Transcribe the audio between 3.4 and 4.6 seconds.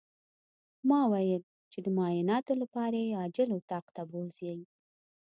اتاق ته بوځئ.